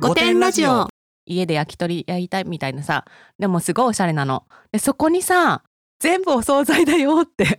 [0.00, 0.86] 御殿ラジオ。
[1.26, 3.04] 家で焼き鳥焼いたいみたいなさ。
[3.38, 4.46] でもすごいおしゃれなの。
[4.70, 5.64] でそこにさ
[5.98, 7.44] 全部お惣菜だよって。
[7.44, 7.52] す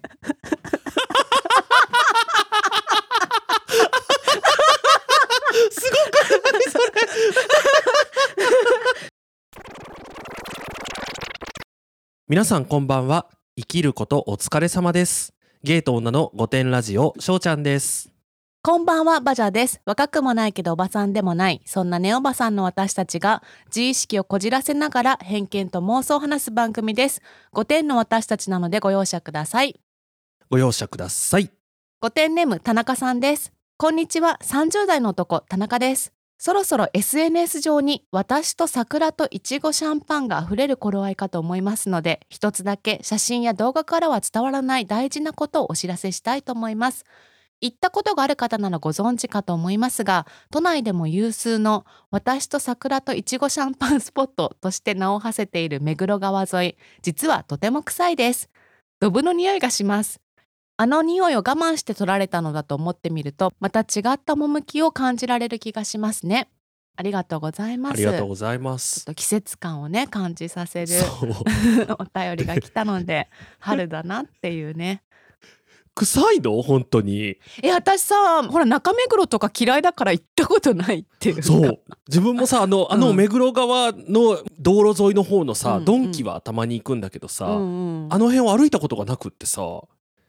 [5.92, 6.85] ごくないそれ。
[12.29, 13.29] 皆さんこんばんは。
[13.58, 15.33] 生きることお疲れ様です。
[15.62, 18.09] ゲート女の御殿ラジオしょうちゃんです
[18.62, 19.80] こんばんはバジャです。
[19.85, 21.61] 若くもないけどおばさんでもない。
[21.63, 27.21] そんなネオバさんの私たちが自意識をこじらせながら偏見と妄想を話す番組です。
[27.53, 29.79] 5点の私たちなのでご容赦ください。
[30.49, 31.49] ご容赦ください。
[32.01, 33.53] 5点ネーム田中さんです。
[33.77, 34.37] こんにちは。
[34.43, 36.12] 30代の男田中です。
[36.37, 47.03] そろそろ SNS 上に私と桜といちごシャンパンが溢れる頃合いかと思いますので一つだけ写真や動画からは伝わらない大事なことをお知らせしたいと思います
[47.62, 58.49] 行ったことがある方ならご存知かと思いますが都内でも有数の私と桜といちごシャンパンスポットとして名を馳せている目黒川沿い実はとても臭いです。
[58.99, 60.20] ドブの匂いがします。
[60.77, 66.50] あの匂いを我慢して取られたのだと思ってみるとまた違った趣を感じられる気がしますね。
[66.96, 67.94] ありがとうございます。
[67.94, 70.94] ありがとうございまちょっすと季節感をね感じさせる
[71.98, 73.30] お便りが来たので
[73.60, 75.04] 春だなっていうね
[76.05, 76.61] 臭いの？
[76.61, 77.38] 本当に。
[77.61, 81.36] え私さほら中目黒とか嫌いだから行ったことないっていう。
[81.38, 81.80] かそう。
[82.08, 85.86] 自分もさあのあのうん目黒川の道路沿いの方のさ、うん。
[85.86, 88.14] ドンキはたまに行くんだけどさ、うんうん。
[88.14, 89.61] あの辺を歩いたことがなくってさ、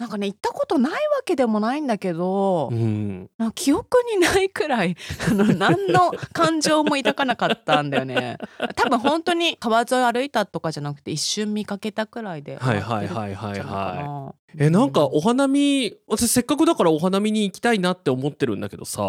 [0.01, 4.97] なんかね行ったことないわけでもないんだけど、うん、記憶にないくらい
[5.31, 8.39] あの何の感情も抱かなかったんだよね。
[8.77, 14.57] 多分本当に川沿い歩いたとかじゃなくて一瞬見かけたくらいではいはいはいはいはい。
[14.59, 19.03] えなんかお花見私せっかくだからお花見に行きたいなって思ってるんだけどさ。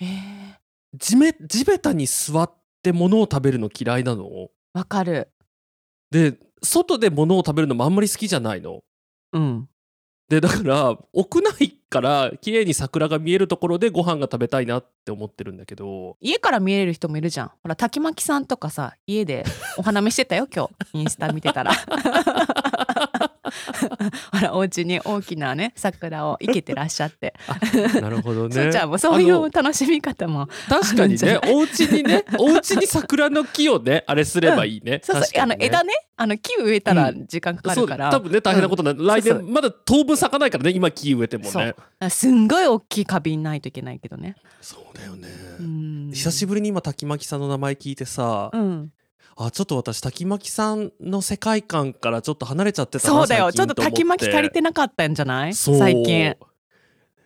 [0.00, 0.98] えー。
[0.98, 2.52] 地め地べたに座っ
[2.82, 4.48] て物を食べるの嫌いなの？
[4.74, 5.28] わかる。
[6.10, 8.82] で外で物を食べるのもあんまり好きじゃないの？
[9.32, 9.68] うん
[10.28, 16.18] でだから屋内から綺麗に桜が見えるところでご飯が食べたいなって思ってるんだけど。
[16.20, 17.48] 家から見える人もいるじゃん。
[17.48, 19.44] ほら滝巻さんとかさ家で
[19.78, 20.98] お花見してたよ今日。
[20.98, 21.72] インスタ見てたら。
[24.32, 27.34] ほらお家に大きなね桜を生けてらっしゃって、
[28.00, 28.54] なるほどね。
[28.62, 35.00] そうちゃんもそういう楽しみ方も確かにねお家にね お家に桜の木をねあれすればいいね。
[35.02, 35.56] そうそう、あ確かにね。
[35.56, 37.26] の枝ねあの木植えたらうん。
[37.26, 41.64] 時間かかそうるから、多分ね大変なことな、来そう年まだ当分咲かないからね今木植えてもそう。
[41.64, 41.74] ね
[42.10, 44.36] すんごい大きい花瓶ないといけないけどね。
[44.60, 45.28] そうだよね、
[45.60, 46.10] うん。
[46.12, 48.92] 久しぶりに今滝巻さんの名前聞いてさ、うん、
[49.40, 53.52] あちょっと私滝巻さんの世界観からちょっと離れちゃってたなそうだよ。
[53.52, 55.54] ちょっと滝巻足りてなかったんじゃない？
[55.54, 56.36] 最近。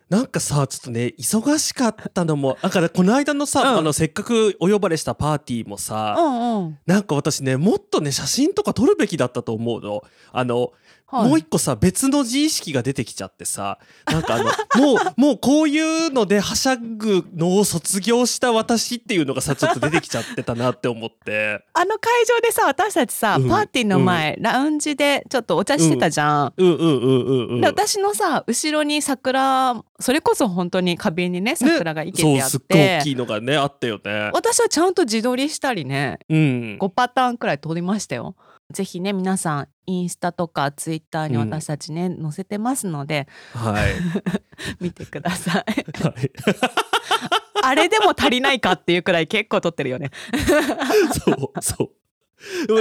[0.09, 3.77] なんかさちょっとね忙しかったのもだからこの間のさ、うん。
[3.79, 6.79] あのせっかくお呼ばれしたパーティーもさ、うんうん。
[6.85, 10.03] なんか私ねもっとね写真とか撮るべきだったと思うの。
[10.31, 10.71] あの
[11.13, 11.29] はい。
[11.29, 14.45] もう一個さ別の自意識が出てきちゃってさなんかあの
[14.81, 21.63] もうもうこういうのではしゃぐのを卒業した私っていうのがさちょっと出てきちゃってたなって思って。
[21.73, 23.49] あの会場でさ私たちさ、うん。
[23.49, 26.53] パーティーの前、ラウンジでちょっとお茶してたじゃん。
[26.57, 26.67] うん。
[26.67, 34.31] うんうんうんうんで私のさ後ろに桜それこそ本当に花瓶にね桜が生けてあっそうすっごいて、大きいのがねあったよね。
[34.33, 36.19] 私はちゃんと自撮りしたりね。
[36.29, 36.77] うん。
[36.79, 38.35] 5パターンくらい撮りましたよ。
[38.73, 43.93] ぜひね皆さんインスタとかツイッターに私たちね、載せてますのではい
[44.81, 46.01] 見てください。
[46.03, 46.31] はい
[47.65, 50.11] あれでも足りないかっていうくらい結構撮ってるよね。
[51.23, 51.89] そ うそう。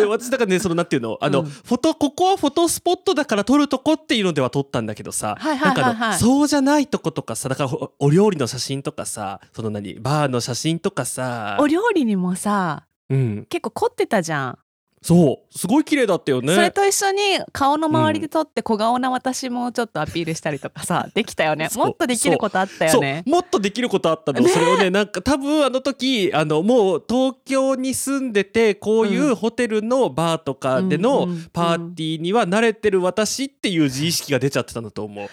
[0.08, 14.58] 私だからねそのなんていうのあの、うんフォトここはフォトスポットだから撮るとこっていうのでは撮ったんだけどさ、はいはいはいはいなんかあのそうじゃないとことかさだからおお料理の写真とかさその何バーの写真とかさお料理にもさうん結構凝ってたじゃん。
[15.02, 15.58] そう。
[15.58, 16.54] すごい綺麗だったよね。
[16.54, 17.20] それと一緒に
[17.52, 21.68] 顔の周りで撮って小顔な私もちょっとアピールしたりとかさできたよね。
[21.74, 23.24] もっとできることあったよね。
[23.26, 35.28] もっとできることあったの、ねそれをねなんか多分あの時あのもう東京に住んでてこういううホテルのバーとかでのパーティーには慣れてる私っていう自意識が出ちゃってたんだと思う。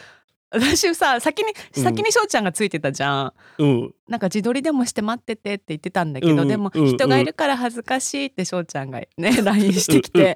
[0.52, 1.84] 私さ先にうん。
[1.84, 3.34] 先に翔ちゃんがついてたじゃん。
[3.60, 9.08] うん、なんか自撮りでもして待っててって言ってたんだけど、うんでもうん人がいるから恥ずかしいって翔ちゃんがね
[9.44, 10.36] LINE してきて。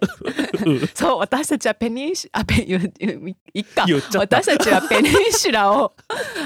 [0.65, 0.87] うん。
[0.93, 3.85] そう私たちはペニンシュあペいっか。
[4.15, 5.95] 私たちはペニンシュラを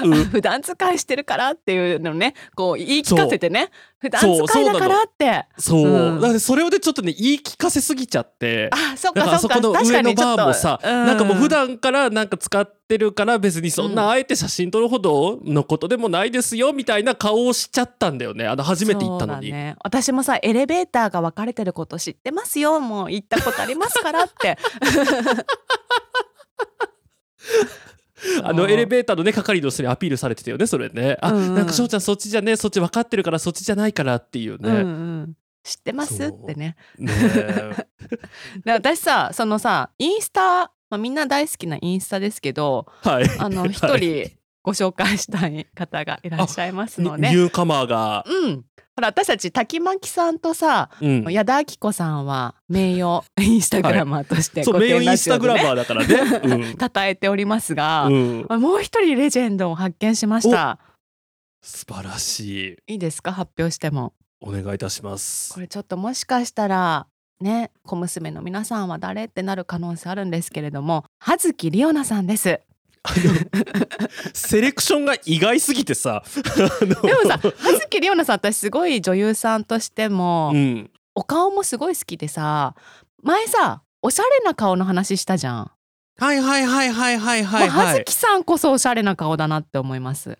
[0.02, 0.24] うん。
[0.28, 5.46] 普段使いしてるからっていうのをねこう言い聞かせてね普段そう使いだからって。
[5.58, 6.20] そう、うん。
[6.20, 8.70] だそれをでちょっとね言い聞かせすぎちゃって。
[8.72, 9.60] あそっだかそっか。
[9.60, 11.06] 確かこの上のバーもさ、うん。
[11.06, 18.46] なんかもう普段からなんか使っってるから別にそんうんなあえて写真撮るほどのことでもないですよみたいな顔をしちゃったんだよね。
[18.46, 24.56] あの初めて行ったのに、ね、私もさエレベーターが分かれてること知ってますよもう行ったことありますからって
[28.42, 31.16] あのエレベーターのね係の人にアピールされてたよねそれね。
[31.20, 31.54] あ、うんうん。
[31.54, 34.80] なんか翔ちゃんそっちじゃねそっち分かってるからそっちじゃないからっていうね、うんう
[35.22, 36.76] ん、知ってますってね。
[36.98, 37.12] ね。
[38.66, 43.24] 私さそのさインスタ、まあ、みんな大好きなインスタですけどはい。
[43.38, 44.00] あの一はい。
[44.00, 44.30] 人
[44.62, 48.64] ご紹介したい方がいらっしゃいますので、ニューカマーが、うん。
[48.96, 58.46] ほら私たち滝巻さんとさうん、矢田亜希子さんは名誉インスタグラマーとしてそう名誉インスタグラーマーだからね、 称えておりますが、うん。
[58.48, 60.80] うん、もう一人レジェンドを発見しました。
[61.62, 62.92] 素晴らしい。
[62.92, 63.32] いいですか？
[63.32, 64.14] 発表しても。
[64.40, 65.52] お願いいたします。
[65.54, 67.06] これちょっともしかしたら
[67.40, 72.60] ね小娘の皆さんは誰ってなる可能性あるんですけれども葉月里央奈さんです
[74.32, 76.22] セレクションが意外すぎてさ。
[76.54, 82.74] でもさ葉月里央奈さん私すごい女優さんとしても、うん、お顔もすごい好きでさ
[83.22, 85.70] 前さおしゃれな顔の話したじゃん、
[86.18, 88.04] はいはいはいはいはいはいはい。
[88.04, 90.36] 月さんこそおしゃれな顔だなって思います。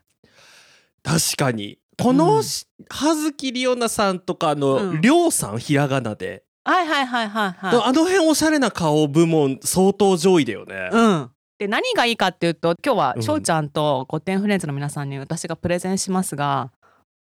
[1.05, 1.79] 確かに。
[1.97, 2.43] このうん。
[2.45, 5.01] し葉月里央奈さんとかのうん。
[5.01, 7.83] りょうさんひらがなで、はいはいはいはいはい。
[7.85, 13.23] あの辺おしゃれな顔部門相当上位だよね、うんで何がいいかっていうと今日はうん。
[13.23, 16.71] 翔ちゃんとゴッテンフレンズの皆さんに私がプレゼンしますが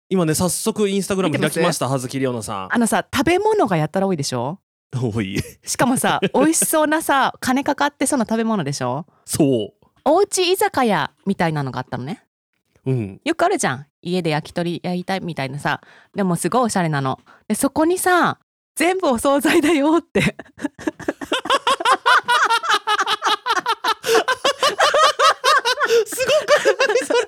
[0.09, 4.59] 今ね早速インスタグラム開きました葉月里央奈さあのさ食べ物がやったら多いでしょ？
[4.95, 5.39] ん多い。
[5.63, 9.05] しかもさ 美味しそうなさ金かかってそうな食べ物でしょ？
[9.25, 9.73] そ
[10.05, 12.23] おうち居酒屋みたいなのがあったのね。
[12.85, 13.21] ううん。
[13.23, 13.85] よくあるじゃん。
[14.01, 15.79] 家で焼き鳥焼いたいみたいなさ。
[16.13, 17.19] でもすごいおしゃれなの。
[17.47, 18.39] でそこにさ
[18.75, 20.35] 全部お惣菜だよって
[26.07, 27.19] すごくないそれ。
[27.19, 27.25] ち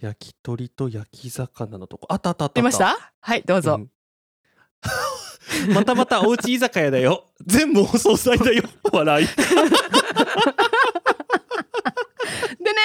[0.00, 2.06] 焼き鳥と焼き魚のとこ。
[2.10, 2.94] あったあったあったあ出ました？
[3.20, 3.88] はいどうぞ、うん
[5.72, 7.24] またまたおうち居酒屋だよ。
[7.46, 8.64] 全部お惣菜だよ。
[8.92, 9.26] 笑い。
[9.26, 9.32] で
[12.72, 12.78] ね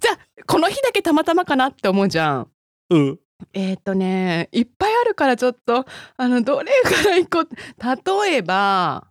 [0.00, 2.48] じゃあこの日だけたまたまかなって思うじゃん。
[2.90, 3.18] うん。
[3.54, 5.84] えーっとねいっぱいあるからちょっと
[6.16, 7.48] あのどれからいこう。
[8.24, 9.08] 例えば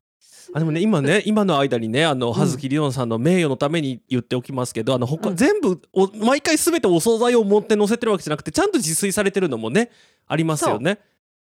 [0.53, 5.35] あでもね今ね今の間にねあの葉月里央さんの名誉のために言っておきますけどあの他、うん。
[5.35, 9.91] 全部お毎回全てお惣菜を持って載せてるわけじゃなくてちゃんと自炊されてるのもね
[10.27, 10.99] ありますよね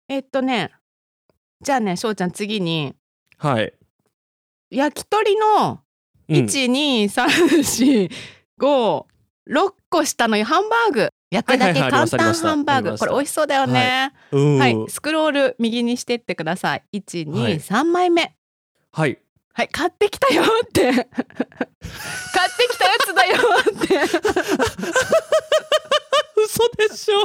[0.09, 0.71] えーっとね
[1.61, 2.95] じゃあね翔ちゃん次に
[3.37, 3.71] はい、
[4.69, 5.79] 焼き鳥の
[6.27, 6.35] うん。
[6.35, 8.09] 12345
[9.89, 11.09] 個下のハンバーグ。
[11.31, 12.17] 焼くだけはいはいはいあり簡ました。
[12.17, 13.05] 単ハンバーありました。
[13.05, 14.13] グこれ美味しそうだよね。
[14.31, 14.57] うん。
[14.57, 16.83] はい、スクロール右にしてってください。
[16.93, 18.35] 123枚目
[18.91, 19.19] はい。
[19.53, 19.67] はい。
[19.69, 20.91] 買ってきたよって。
[20.91, 21.07] 買って
[22.69, 23.99] きたやつだよって
[26.43, 27.19] 嘘でしょ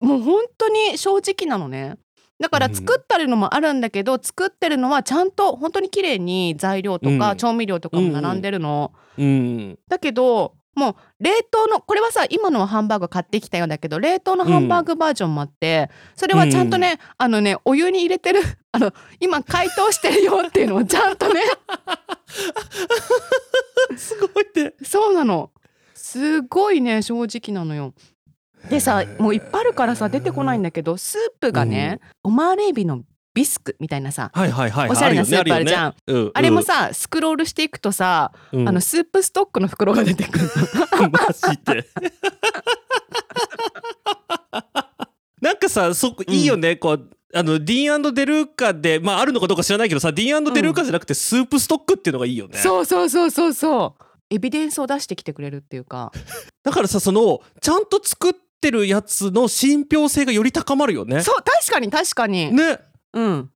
[0.00, 1.96] もう本当に正直なのね。
[2.40, 2.74] だからうん。
[2.74, 7.36] 作ったるのもあるんだけど、作ってるのはちゃんと本当に綺麗に材料とかうん。
[7.36, 18.40] 調味料とかも並んでるの、うんだけどもう冷凍のこれはさ今のはハンバーグ買ってきたようだけど冷凍のハンバーグバージョンもあって、それはちゃんとね、あのねお湯に入れてる
[18.72, 21.42] あの今解凍してるよっていうのをちゃんとね。
[23.96, 24.74] すごいね。
[24.82, 25.52] そうなの。
[25.94, 27.94] すごいね正直なのよ。
[28.68, 33.02] でさもういっぱいあるからさ出てこないんだけどスープがね、オマールエビの
[33.34, 35.88] ビスクみたいなさはいはいはいおしゃれなスープあるじゃん。
[35.88, 38.68] あるよねあれもさスクロールしていくとさ、うん。
[38.68, 40.44] あのスープストックの袋が出てくる
[41.00, 41.10] の。
[41.10, 41.86] マジで。
[45.42, 54.04] なんかさそこいいよね、こうあのディーンデルーカでまああるのかどうか知らないけどさディーンデルーカじゃなくてスープストックっていうのがいいよね、そうそうそうそうそう。
[54.30, 56.12] エビデンスを出してきてくれるっていうか。
[56.64, 61.20] だからさそのちゃんと作ってってるやつの信憑性がより高まるよね。
[61.20, 62.78] そう確かに確かに、ね。
[63.12, 63.50] うん。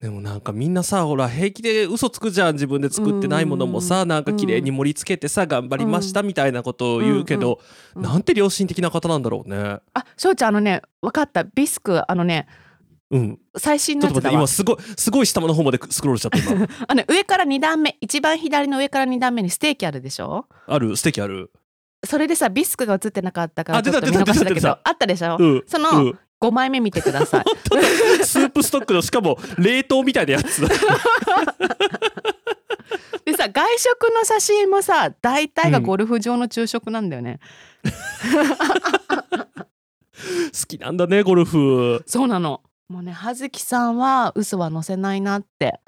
[0.00, 7.60] でもなんかみんなさほら平気で嘘つくじゃん自分で作ってないものもさなんか綺麗に盛り付けてさ頑張りましたみたいなことを言うけど
[7.94, 9.80] なんて良心的な方なんだろうね。
[9.94, 11.44] あ翔ちゃんあのね分かった。
[11.44, 12.46] ビスクあのね
[13.08, 16.66] うん、最新ちょっと待ってのやつだわ今すごいすごい下の方までスクロールしちゃった今。
[16.88, 20.46] あの上から2段目一番左の上から2段目にステーキあるでしょ？
[20.66, 21.52] ある素敵ある。
[22.06, 26.18] それでさビスクが映ってなかったからあちょっと見逃したけどあったでしょ、うん、そのうん。
[26.40, 27.44] 5枚目見てください。
[28.22, 30.60] スープストックのしかも冷凍みたいなやつ。
[33.24, 37.40] でさ外食の写真もさ大体がゴルフ場の昼食なんだよね、
[37.82, 37.90] 好
[40.68, 42.04] きなんだねゴルフ。
[42.06, 42.62] そうなの。
[42.88, 45.80] もうね葉月さんは嘘は載せないなって。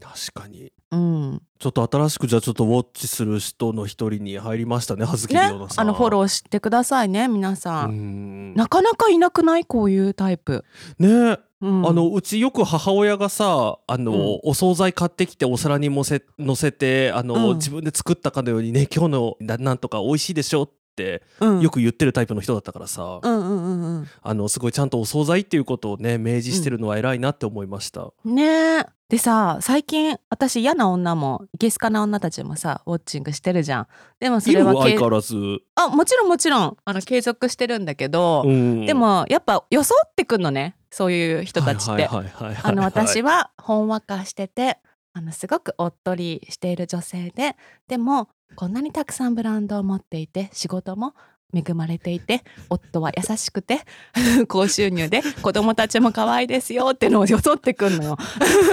[0.00, 1.42] 確かにうん。
[1.58, 5.84] ちょっと新しくじゃあちょっとウォッチする人の一人に入りましたね葉月ね里央奈さん。
[5.84, 8.52] あのフォローしてくださいね皆さ、うん。
[8.52, 9.64] んなかなかいなくない？
[9.64, 10.64] こういうタイプ、
[10.98, 11.38] ね。
[11.60, 14.40] うん、あのうちよく母親がさあの、うん。
[14.44, 17.56] お惣菜買ってきてお皿にもせ乗せてあの、うん。
[17.56, 21.60] 自分で作ったかのようにね今日のななんとか美味しいでしょってうん。
[21.60, 28.12] よく言ってるタイプの人だったからさ、うんうんうんあのすごいちゃんとお惣菜っていうことをね明示してるのは偉いなって思いました。
[28.24, 28.44] うんね。
[28.44, 33.86] えでさ最近私嫌な女もいけすかな女たちもさウォッチングしてるじゃん。
[34.20, 35.34] でもそれはけ相変わらず、
[35.76, 36.76] あもちろんもちろん。
[36.84, 38.84] あの継続してるんだけど、うん。
[38.84, 41.90] でもやっぱ装ってくんのねそういう人たちって。
[41.90, 42.60] はいはいはいはいはい。
[42.64, 44.78] あの私はほんわかしてて
[45.14, 47.56] あのすごくおっとりしている女性で
[47.88, 51.14] でもこんなにたくさんブランドを持っていて仕事も
[51.54, 53.80] 恵まれていて夫は優しくて
[54.48, 58.18] 高収入で子供たちも可愛いですよってのを装ってくんのよ。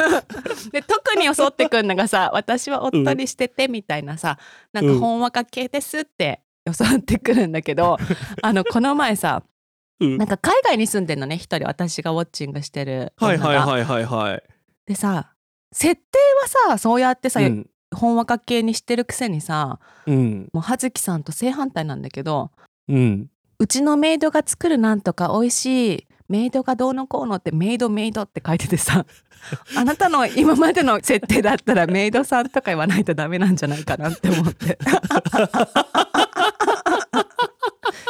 [0.72, 4.38] で特に装ってくんのがさ私はおっとりしててみたいなさ、
[4.74, 7.98] なんかほんわか系ですって装ってくるんだけど、
[8.42, 9.44] あのこの前さ
[10.02, 13.38] うんなんか海外に住んでんのね一人私がウォッチングしてるはい。
[13.38, 14.44] はいはいはいはい。
[14.86, 15.32] でさ
[15.72, 20.50] 設定はさそうやってさ、うんほんわか系にしてるくせにさうん。
[20.54, 22.52] もう葉月さんと正反対なんだけど
[22.88, 23.30] うん。
[23.58, 29.06] うちのメイドが作るなんとか美味しいメイドがどうのこうのってメイドメイドって書いててさ
[29.78, 34.78] あなたの今までの設定だったらメイドさんとか言わないとダメなんじゃないかなって思って。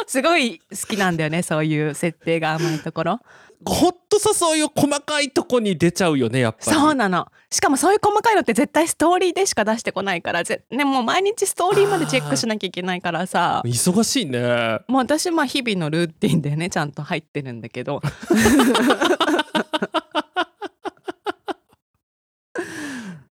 [0.06, 3.20] すごい好きなんだよねそういう設定が甘いところ
[3.64, 6.76] ほんとさそういう細かいとこに出ちゃうよねやっぱり。
[6.76, 14.80] そうなのしかもそういう細かいのって絶対ストーリーでしか出してこないからぜ、ね、もう毎日ストーリーまでチェックしなきゃいけないからさ忙しいね。
[14.88, 18.02] もう私まあ日々のルーティンでねちゃんと入ってるんだけど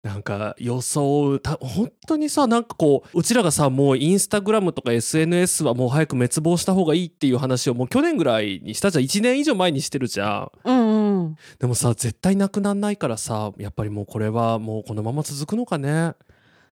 [0.04, 9.06] なんか装うた本当にさなんかこううちらがさもうインスタグラムとか SNS はもう早く滅亡した方がいいっていう話をもう去年ぐらいにしたじゃん。
[9.06, 10.70] 1年以上前にしてるじゃん。
[10.70, 11.36] うんうん。
[11.60, 16.16] でもさ絶対なくなんないからさやっぱりもうこれはもうこのまま続くのかね。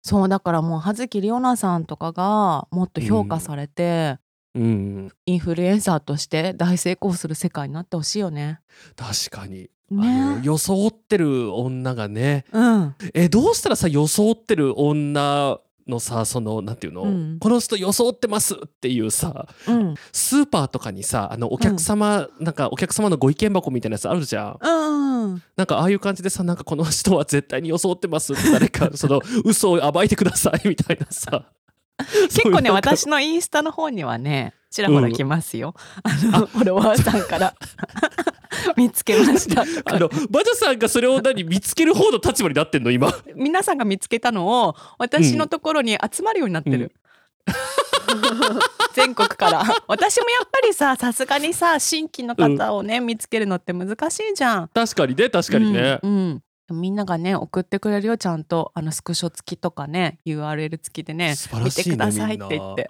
[0.02, 4.18] そうだからもう葉月里央奈さんとかがもっと評価されて、
[4.56, 5.10] うん。
[5.26, 8.60] インフルエンサーとして大成功する世界になってほしいよね。
[8.96, 10.42] 確かに、ね。
[10.44, 12.46] 装ってる女がね。
[12.52, 12.96] うん。
[13.14, 17.38] えどうしたらさ装ってる女のさそのなんていうの、うん。
[17.40, 19.96] この人装ってますっていうさうん。
[20.12, 24.58] スーパーとかにさあのお客様、なんかお客様のご意見箱みたいなやつあるじゃん。
[24.62, 31.46] うんうんなんかああいう感じでさなんかこの人は絶対に装ってますって誰かその嘘を暴いてくださいみたいなさ
[32.30, 37.54] 結構ね私のインスタの方にはねちらほら来ますよ、あのフォロワーさんから。
[38.76, 39.62] 見つけました。
[39.62, 43.12] あのバジャさんがそれを何見つける方の立場になってんの今。
[43.36, 46.92] 皆さんが見つけたのを私のところに集まるようになってる、
[48.94, 49.64] 全国から。
[49.88, 54.68] 私もやっぱりささすがにさ新規の方をね、見つけるのって難しいじゃん。
[54.70, 58.72] 確かにね確かにね、うんうんみんながね送ってくれるよちゃんと。
[58.74, 62.90] あのスクショ付きとかね URL 付きでね素晴ら見しいねてくださいって言って、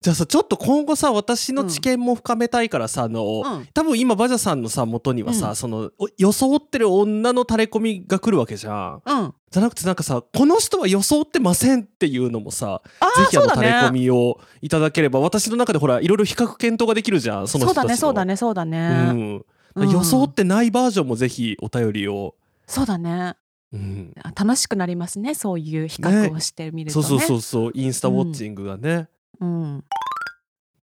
[0.00, 3.68] じゃあさちょっと今後さ私の知見も深めたいからさ、あのうん。
[3.74, 5.56] 多分今バジャさんのさ元にはさ、うん。
[5.56, 9.02] そのお装ってる女の垂れ込みが来るわけじゃん。
[9.04, 18.12] うん、じゃなくてなんかさこの人は装ってませんっていうのもさあぜひあの垂れ込ねみをいただければ私の中でほらいろいろ比較検討ができるじゃんそのそう人たちの。
[18.14, 19.82] だねそうだねそうだね、うん。
[19.82, 19.90] うん。
[19.90, 22.34] 装ってないバージョンもぜひお便りを、
[22.70, 23.34] そうだね。
[23.72, 24.14] うん。
[24.22, 25.34] あ楽しくなりますね。
[25.34, 27.06] そういう比較をしてみるとね。
[27.06, 27.72] そうそうそうそう。
[27.74, 29.08] インスタウォッチングがね、
[29.40, 29.84] うん、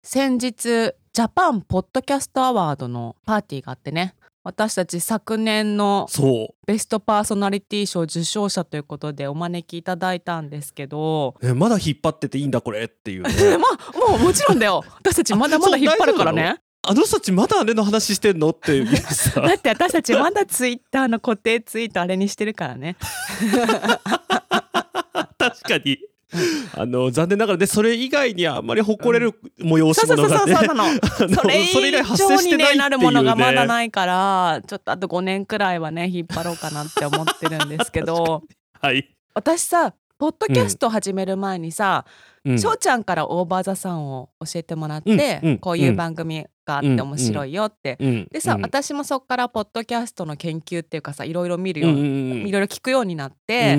[0.02, 0.54] 先日
[1.12, 4.14] ジャパンポッドキャストアワードのパーティーがあってね。
[4.44, 13.30] 私たち昨年のそベストパーソナリティ賞受賞者ということでお招きいただいたんですけど、う、ね、まだ引っ張ってていいんだこれっていうね。
[13.58, 14.84] まあもうもちろんだよ。
[14.98, 19.40] 私たちまだまだ引っ張るからねあの人たちまだあれの話してんのってさ。
[19.46, 22.96] だって私たちまだツイッターの固定ツイートあれにしてるからね。
[25.38, 25.98] 確かに。
[26.76, 38.42] あの残念ながらねそれ以外にはあんまり誇れる催し物がねそうそうそれ以上に生してないなるものがまだないからちょっとあと5年くらいはね引っ張ろうかなって思ってるんですけど。
[38.82, 42.04] はい、私さポッドキャスト始める前にさ
[42.44, 42.58] うん。
[42.58, 48.62] 翔、ちゃんからオーバーザさんを教えてもらって、うんうんこういう番組があって面白いよって、うんでさ、うん。
[48.62, 52.04] 私もそっからポッドキャストの研究っていうかさいろいろ見るよ、うんうん
[52.46, 53.76] いろいろ聞くようになっうて、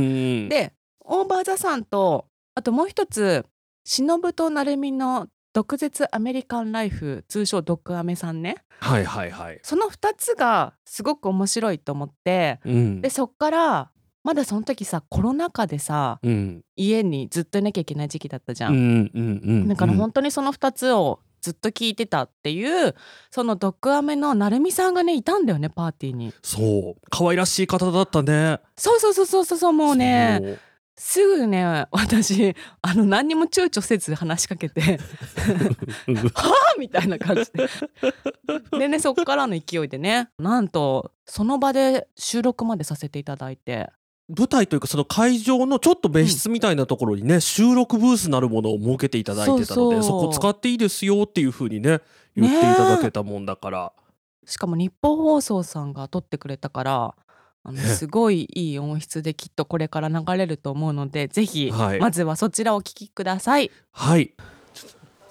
[0.50, 0.74] で
[1.04, 2.26] オーバーザさんと
[2.56, 3.46] あともう一つ
[3.86, 8.58] 忍と成美の毒舌アメリカンライフ通称毒アメさんね。
[8.80, 13.02] はいはいはい、その2つがすごく面白いと思ってうん。
[13.02, 13.92] でそっから
[14.26, 16.62] まだその時さコロナ禍でさうん。
[16.76, 18.70] 家にずっといなきゃいけない時期だったじゃ。
[18.70, 22.96] うんんうんうんだから本当にその2つをずっと聞いてたっていう
[23.30, 26.34] その毒アメの成美さんがねいたんだよねパーティーに。
[26.42, 27.02] そう。
[27.12, 28.60] 可愛らしい方だったね。
[28.76, 30.58] そうそうそうそうそうもうね
[30.98, 35.00] すぐね私あの何にも躊躇せず話しかけて
[36.08, 37.68] うん はあみたいな感じで。
[38.80, 43.92] でねそっからの勢いでねなんとその場で収録までさせていただいて
[44.28, 52.00] 舞台というかその会場のちょっと別室みたいなところにね、収録ブースなるものを設けていただいてたのでそこ使っていいですよっていう風にね
[52.36, 53.94] 言っていただけたもんだから、
[54.46, 57.16] しかも日本放送さんが撮ってくれたから
[57.64, 57.82] あのね。
[57.82, 62.00] すごいいい音質できっとこれから流れると思うのでぜひ、はい。
[62.00, 63.72] まずはそちらをお聞きください。
[63.92, 64.28] はい。
[64.28, 64.55] ちょっと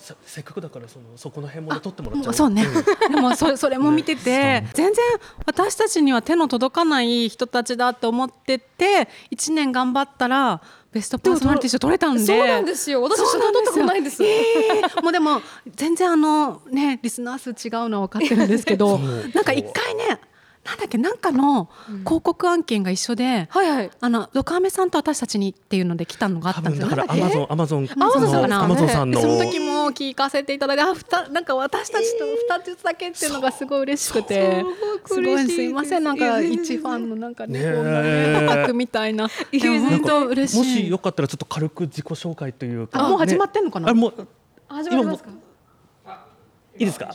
[0.05, 2.35] せせっかくだからそのそこの辺もね撮ってもらっちゃおう。
[2.35, 2.63] そうね。
[2.63, 3.13] ん。
[3.13, 4.71] でもそそれも見てて、ね。
[4.75, 5.05] 全然
[5.47, 10.61] 私たちには手の届かない人たちだと思ってて1年頑張ったら
[10.93, 12.25] ベストパーソナリティ賞取れたんで。
[12.25, 13.01] そうなんですよ。
[13.03, 15.03] 私そうなんですよ取ったことないんですえー。
[15.03, 15.41] もうでも
[15.75, 20.21] 全然あのねリスナー数違うのは分かってるんですけどなんか一回ね
[20.65, 21.69] なんだっけなんかの
[22.05, 23.91] 広告案件が一緒で、はいはい。
[24.01, 26.89] あのドカメさんと私たちにっていうので来たのがあっ多たんですよ。
[26.89, 28.65] 分だからアマゾンアマゾンアマゾンさんかな。
[28.65, 29.21] アマゾンさんの。
[29.21, 34.65] その時も聞かせていただいてあふたなんか私たちと二つだけっていうのがすごい嬉しくて。
[35.07, 44.29] すごいすいませんなんか一ファンのなんかねねえこんなねオタクみたいな本当嬉しいもしよかったらちょっと軽く自己紹介というかあもう始まっってんのかな、あもう
[44.69, 45.31] 始まりますか
[46.77, 47.11] いいですか？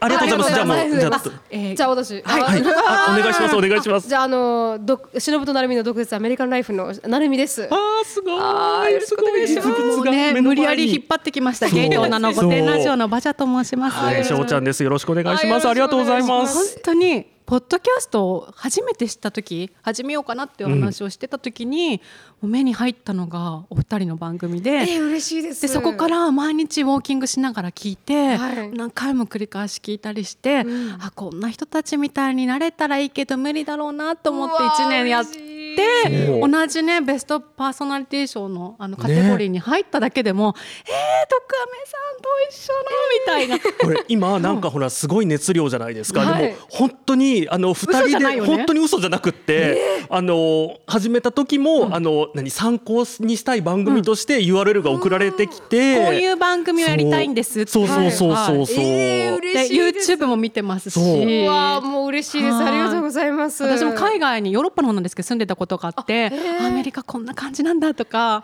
[0.00, 0.54] ありがとうございます。
[0.54, 2.42] じゃあもうじゃあちょっとえーじゃあ私はい。
[2.42, 2.62] はい。
[2.86, 4.08] あお願いしますお願いします。
[4.08, 7.64] じゃああのど忍と成美の毒舌アメリカンライフの成美です。
[7.64, 8.38] あーすごい。
[8.40, 10.10] あーよろしくお願いします。
[10.10, 11.68] ね無理やり引っ張ってきました。
[11.68, 13.96] 芸能なの御殿ラジオの馬車と申します。
[13.96, 14.82] はいしょうちゃんです。
[14.82, 15.66] よろしくお願いします。
[15.66, 16.74] はいありがとうございます。
[16.74, 22.00] 本当にポッドキャストを初めて知った時始めようかなっていう話をしてた時に、も
[22.42, 24.70] う目に入ったのがお二人の番組で。
[24.70, 25.62] えー嬉しいです。
[25.62, 28.70] でそこから毎日ウォーキングしながら聞いて、はい。
[28.70, 30.98] 何回も繰り返し聞いたりして、うん。
[31.00, 36.50] あこんな人たちみたいになれたらいいけど無理だろうなと思ってうわー1年やって嬉しいそう。
[36.50, 43.78] 同じねベストパーソナリティ賞のあのカテゴリーに入っただけでも、えー、徳アメさんと一緒のみたいな。
[43.80, 46.42] これ今なんかほらすごい熱量じゃないですか、はい。
[46.42, 48.40] でも本当にあの二人で、ね。
[48.40, 57.70] 本当に嘘じゃなくって、あの始めた時も、あの何参考にしたい番組として URL が送られてきて、こういう番組をやりたいんですって。
[57.70, 60.94] そうそうそうそうそう、えーで YouTube も見てますし。
[60.94, 61.04] そう。
[61.04, 62.54] うわーもう嬉しいです。
[62.54, 62.68] はい。
[62.68, 63.62] ありがとうございます。
[63.64, 68.42] 私も海外にヨーロッパの方なんですけど住んでたことがあってアメリカこんな感じなんだとか。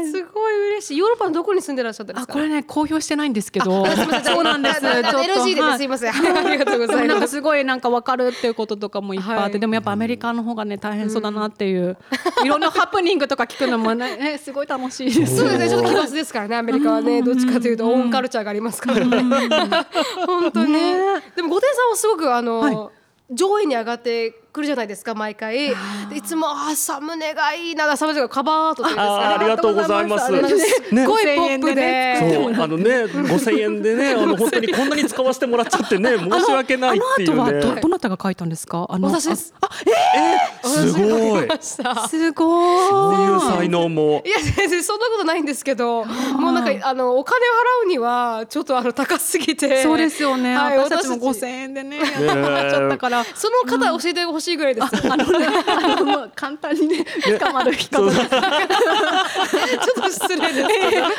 [0.00, 0.96] すごい嬉しい。
[0.96, 2.32] ヨーロッパのどこに住んでらっしゃったんですか？
[2.32, 3.84] あこれね公表してないんですけど。
[4.24, 4.80] そうなんです。
[4.80, 5.08] ちょっと。
[5.18, 5.78] NG ではい。
[5.78, 5.88] すい。
[5.88, 7.08] ませんありがとうございます。
[7.08, 9.60] なんかすごいなんか分かるっていうこととかもいっぱいあって、はい。
[9.60, 11.96] でもやっぱアメリカの方がね大変そうだなっていう、
[12.44, 15.36] いろんなハプニングとか聞くのもねねすごい楽しいです。
[15.36, 15.68] そうですね。
[15.68, 19.08] ちょっと奇抜ですからねアメリカはねどっちかというとオンカルチャーがありますからね。
[20.26, 20.72] 本当に。
[20.74, 20.94] ね。
[21.34, 22.76] でも御殿さんはすごくあの、はい。
[23.30, 25.68] 上位に上がってくるじゃないですか毎回。
[26.10, 29.02] でいつもあサムネがいいなサムネがカバーというんですか。
[29.02, 30.26] あーありがとうございます。
[30.26, 30.32] す。
[30.32, 32.16] ごいポップで。
[32.18, 38.86] そうあのね 5000円でねあの本当にこんなに使わせてもらっちゃってね 申し訳ないっていうあの後はどねどなたが書いたんですか？
[38.88, 39.54] あの私です。
[39.60, 39.68] あ
[40.66, 41.48] すごい。
[41.60, 43.40] すごそういうい。
[43.40, 44.22] 才能も。
[44.24, 47.52] いや全然そんなことないんですけどもうなんかあのお金を
[47.84, 49.82] 払うにはちょっとあの高すぎて。
[49.82, 50.56] そうですよね。
[50.56, 51.48] はい私たちも私たち。
[51.48, 53.24] 5000円でねやっちゃったから。
[53.34, 57.04] その方教えてほ欲しいぐらいですあのね、あのもう簡単にね、
[57.40, 58.12] 捕まる ちょっ
[59.96, 60.68] と失礼です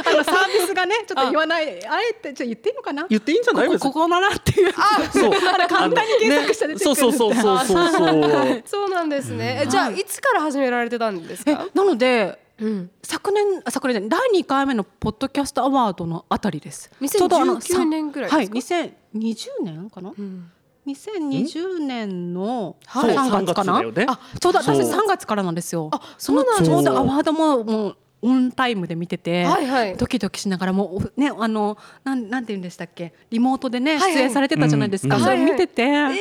[0.08, 3.06] あのサービスがね、ちょっと言わない、あえてちょっと言っていいのかな？
[3.10, 3.68] 言っていいんじゃない？
[3.68, 4.74] ここここだなっていう。
[5.12, 5.32] そう。
[5.68, 7.68] 簡単に検索したら出てくるそうそうそうそうそう。
[7.68, 9.64] そうそうなんですね。
[9.66, 10.04] えじゃあい。
[10.06, 12.48] つから始められてたんですえか、なので。
[12.62, 16.92] うん、昨年あ昨年第2回目のポッドキャストアワードのあたりです。
[17.02, 18.76] 2019ちょうどあのさ年ぐらいですか？
[18.76, 20.12] はい、2020年かな？
[20.18, 20.52] うん
[20.88, 23.80] 2020年のはい3月かな。
[23.80, 24.08] 3月だよね。
[24.08, 25.89] あ、ちょうど私3月からなんですよ。
[25.92, 29.96] あそうなんですちょうどアワードももうオンタイムで見てて、はいはい。
[29.98, 33.13] ドキドキしながらもうねあのなんなんて言うんでしたっけ？
[33.30, 34.13] リモートでね、はいはい。
[34.13, 35.18] 出演されてたじゃないですか。
[35.18, 35.24] うん。
[35.24, 36.15] それ見てて、えー、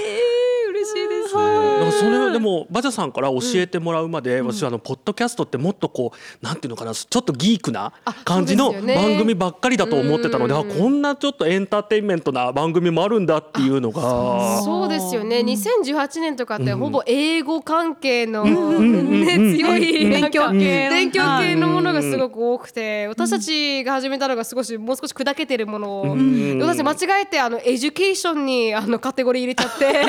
[0.78, 1.34] 嬉しいです。
[1.34, 7.92] なんかそれでもバジャさんから教えてもらうまで、私はあのポッドキャストってもっとこうなんていうのかなちょっとギークな
[8.24, 10.70] 感じの番組ばっかりだと思ってたので、うん。
[10.70, 14.62] あこんなちょっとエンターテインメントな番組もあるんだっていうのが。
[14.62, 18.48] そうですよね、2018年とかってほぼ英語関係の、ん。
[18.48, 19.24] うん。
[19.24, 19.58] ね、うん。
[19.58, 26.58] 強い勉強系勉強系のものがすごく多くて私たちが始めたのが少しもう少し砕けてるものを、ん。
[26.60, 30.04] 私間違えてあの Education にあのカテゴリー入れちゃって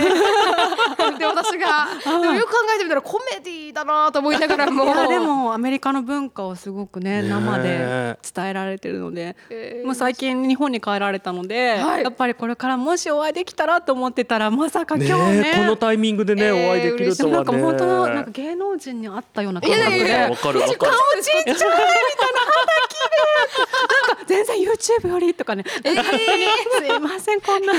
[1.17, 1.87] で私が。
[2.21, 4.85] でもよく考えてみたらコメディだなと思いながらも。
[4.85, 9.85] いやでも アメリカの文化をすごくねね生で伝えられてるので、えー。
[9.85, 12.03] もう最近日本に帰られたので、はい。
[12.03, 15.53] やっぱりこれからもしお会いできたらと思ってたらまさかね今日ね。
[15.57, 17.41] このタイミングでね、えーお会いできるとはね。
[17.41, 19.87] んか本当のなんか芸能人に会ったような感覚で。
[19.87, 20.77] いやいやいやわかるわかる。
[21.21, 21.55] ちっ
[22.99, 27.73] ちゃい全然 YouTube よりとかね、えーすいませんこんな。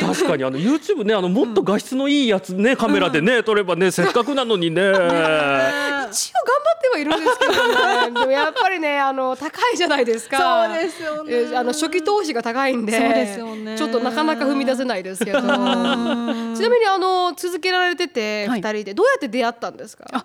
[0.00, 4.82] 確かにあの YouTube ねあのもっと画質のいいやつね、カメラでね撮ればねせっかくなのにね。
[4.86, 8.20] 一応頑張ってはいるんですけどね。
[8.20, 10.66] でもやっぱりねあの高いじゃないですか。
[10.68, 11.32] そうですよね。
[11.34, 13.76] えーあの初期投資が高いんでそうですよね。
[13.76, 15.40] ちょっとなかなか踏み出せないですけど。
[15.40, 18.60] ちなみにあの続けられててはい。
[18.60, 20.24] 二人でどうやって出会ったんですか、あ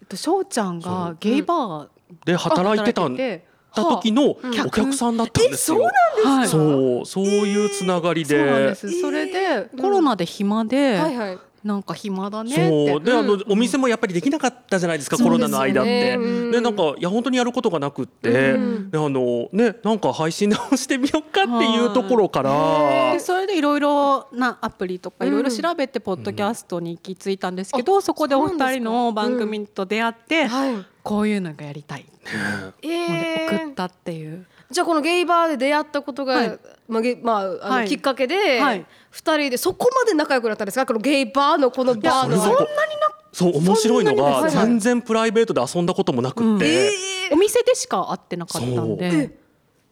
[0.00, 1.88] えっと翔ちゃんがゲイバー
[2.24, 3.42] で働いてたん働
[3.80, 4.48] いてた時のう。
[4.48, 4.60] ん。
[4.60, 5.80] お客さんだったんですよ。
[6.24, 7.06] はいそう。
[7.06, 8.74] そういうつながりそうなんでで。
[8.74, 9.00] す。
[9.00, 11.38] それでコロナで暇で、はいはい。
[11.64, 12.88] なんか暇だねって。
[12.92, 13.00] そう。
[13.02, 16.16] であのお店もやっぱりできなかったじゃないですかコロナの間って。
[16.16, 18.90] でなんかいや本当にやることがなくって、うん。
[18.90, 23.12] であのねなんか配信直してみようかっていうところから。
[23.12, 23.18] で。
[23.18, 30.86] それでいろいろなアプリとかいろいろ調べてポッドキャストに行き着いたんですけど、そこでお二人の番組と出会って、はい。
[31.02, 32.04] こういうのがやりたい。
[32.12, 32.17] の
[32.82, 34.46] えでー送ったっていう。
[34.70, 36.58] じゃあこのゲイバーで出会ったことが、はい。
[36.88, 37.88] まあゲまあ、あのはい。
[37.88, 38.86] きっかけで、はい。
[39.10, 40.86] 二人でそこまで仲良くなったんですか？
[40.86, 42.36] このゲイバーのこのバーの。
[42.36, 42.68] それがこう
[43.30, 46.90] そう面白いのが全然プライベートで遊んだこともなくって、
[47.30, 49.38] お店でしか会ってなかったんで、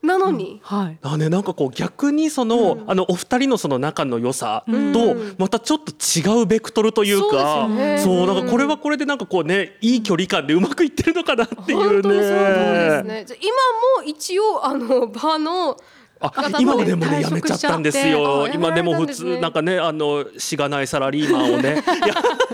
[0.07, 0.99] なのに、はい。
[1.03, 13.15] あね、なんかこう逆にその、あのお二人のその仲の良さとうんまたちょっと違うベクトルというか、そうですよねそうなんかこれはこれでなんかこうねいい距離感でうまくいってるのかなっていう本当にその通りですね。
[13.15, 13.25] ね。
[13.27, 15.77] じゃあ今も一応あのバーの
[16.21, 18.45] あ今はでもね退やめちゃったんですよ。
[18.45, 21.83] あ今でも普通なんかねあのしがないサラリーマンをね。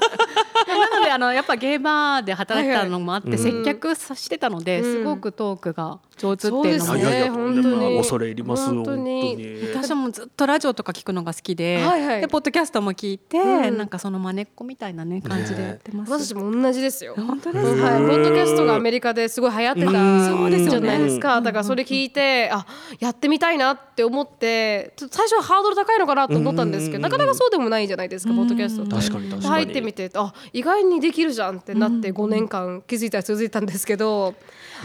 [1.13, 3.53] あのやっぱゲーバーで働いてたのもあって、はいはい。
[3.53, 4.93] 接客さしてたので、うん。
[4.93, 6.63] すごくトークが上手っていうのも。
[6.63, 7.01] そうですね。
[7.01, 7.99] いやいや本当に。
[7.99, 9.23] 恐れ入ります本当に。
[9.23, 9.85] 本当に。
[9.85, 12.21] 私もずっとラジオとか聞くのが好きで,、はいはい。
[12.21, 13.79] でポッドキャストも聞いて、うん。
[13.79, 16.13] なんかその真似っこみたいなね感じでやってます。
[16.13, 17.15] 私も同じですよ。
[17.17, 19.91] 本当はい、ですか、ポッドキャストがアメリカですごい流行ってた
[20.29, 20.71] そうですよね。
[20.71, 21.41] じゃないですか。
[21.41, 22.67] だからそれ聞いて、あ、
[23.01, 27.03] やってみたいなって思って、最初はハードル高いのかなと思ったんですけど、うん。
[27.03, 28.95] なかなかそうでもないじゃないですか、ポッドキャストって。
[28.95, 29.55] 確かに確かに。
[29.55, 34.35] 入ってみて、あ、意外にできるじゃんってなって5年間気づいたら続いたんですけど、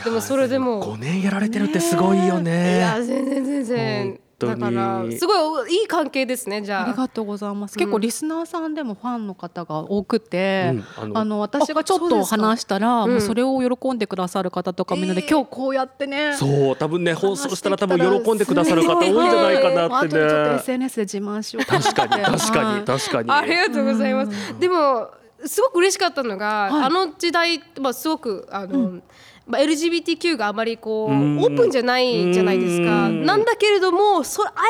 [0.04, 2.80] でもそれでも5年やられてるってすごいよいね。
[2.80, 6.84] や全然全然だからすごいいい関係ですねじゃあ。
[6.84, 7.76] ありがとうございます。
[7.76, 16.36] 結構リスナーさんでもファンの方が多くて、うんあのあの私がちょっと話したら、うんもうそれを喜んでくださる方とかみんなで、えー今日こうやってね。
[16.36, 20.56] そう多分ね放送したら多分喜んでくださる方多いんじゃないかなってあとちょっとね。
[20.58, 23.32] SNS で自慢しようかな確かに確かはいに確かに。
[23.32, 24.60] ありがとうございます。
[24.60, 25.10] でも
[25.46, 29.02] すごく嬉しかったのが、はいあの時代まあすごくあの。
[29.48, 31.40] まあ、LGBTQ があまりこううん。
[31.40, 33.08] オープンじゃないじゃないですか。
[33.08, 33.26] うん。
[33.26, 34.62] なんだけれどもそれあ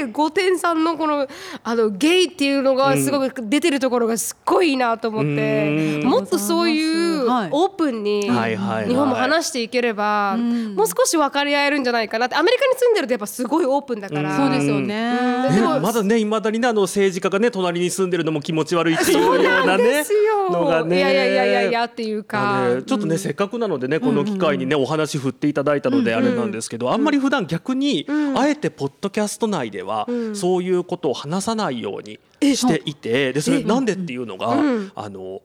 [0.00, 1.28] えて御殿さんのこの
[1.62, 6.08] あのゲイっていうのがすごく出てるところがすっごいいいなと思って、うん。
[6.08, 7.48] もっとそういうはい。
[7.52, 10.74] オープンに日本も話していければ、ん。
[10.74, 12.26] もう少し分かり合えるんじゃないかな。
[12.26, 14.36] ってアメリカに住んでるとやっぱすごいオープンだから。
[14.36, 15.48] そうですよね。
[15.50, 19.84] ねでもまだねいまだにねあの政治家がね隣に住んでるのも気持ち悪いっていうようなね。
[19.84, 20.50] ですよ。
[20.50, 20.96] のがね。
[20.96, 28.38] いやいやいやいやっていうあか、ちょっとね、せっかくなのでねこのの機会にね、お話振っていただいたのであれなんですけど、あんまり普段逆に、うん。
[28.38, 30.36] あえてポッドキャスト内では、うん。
[30.36, 32.18] そういうことを話さないように
[32.54, 34.92] していてでそれえなんでっていうのが、うん。
[34.94, 35.42] あの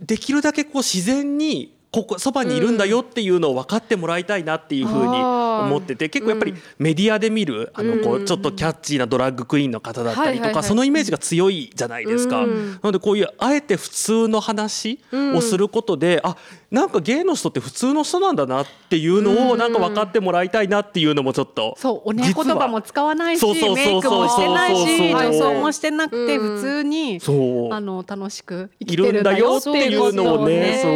[0.00, 6.58] できるだけこう自然にここそばにいるんだよっていうのを分かってもらいたいなっていうふうに思ってて結構やっぱりうん。
[6.78, 12.44] メディアで見るあのこううんちょっとキャッチーなドラッグクイーンの方だったりとかそのイメージが強いじゃないですか。
[12.44, 12.72] うん。
[12.72, 16.36] なのでこういうあえて普通の話をすることで、あ
[16.70, 21.74] なんかゲイの人って普通の人なんだなっていうのうんをなんか分かってもらいたいなっていうのもちょっと。
[21.78, 27.32] そうおね言葉も使わないしメイクもしてないし女装もしてなくてうん普通にそ
[27.70, 30.80] うあの楽しく生いるんだきてるんだよってていううのをね。
[30.82, 30.88] そ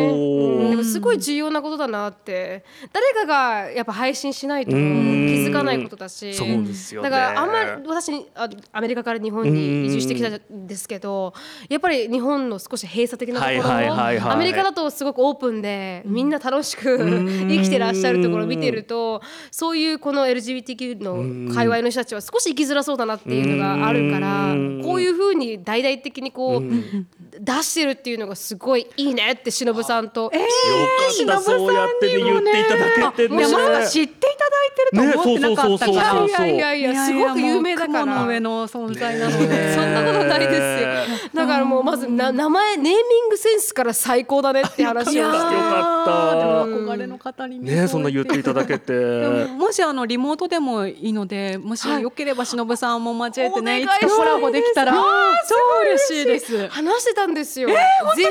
[0.67, 2.65] うでもすごい重要なことだなって。
[2.93, 4.83] 誰かがやっぱ配信しないと気うん。
[5.47, 6.35] づかないことだし。
[6.35, 7.09] そうですよね。
[7.09, 11.33] だからあんまり私あアメリカから日本に移住してきたんですけど
[11.71, 17.49] やっぱり日本の少し閉鎖的なところ、はいはいはいはいアメリカだとすごくオープンでみんな楽しくん。
[17.49, 24.83] 生きてらっしゃるところを見てるとそういうこの LGBTQ の界隈の人たちは少し生きづらそうだなっていうのがあるからうん。
[24.83, 27.07] こういうふうに大々的にこううん。
[27.41, 30.25] 出してるっていうのがすごいいいねって忍さんと。
[30.25, 33.43] よかったそうやってね言っていただけてね。
[33.43, 35.87] まさか知っていただいてると思ってなかった。
[35.87, 38.01] かねらいやいやいやすごく有名だから。
[38.05, 41.29] 雲の上の存在なのねでそんなことないですよ。
[41.35, 45.52] だからもうまずな名前ネーミングセンスから最高だねって話をして。
[45.53, 48.93] よかったでも憧れの方にねそんな言っていただけて。
[48.93, 56.69] でももしあのリモートでもいいのでもしよければ忍さんも交えてね、い、つかコラボできたら超嬉しいです。
[56.69, 57.69] 話してたんですよ。
[57.69, 57.77] ぜ